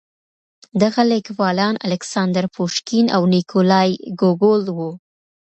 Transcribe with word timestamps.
دغه 0.81 1.01
ليکوالان 1.11 1.75
الکساندر 1.87 2.45
پوشکين 2.55 3.05
او 3.15 3.21
نېکولای 3.33 3.89
ګوګول 4.21 4.63
وو. 4.77 4.91